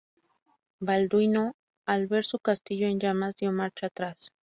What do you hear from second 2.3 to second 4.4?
castillo en llamas, dio marcha atrás.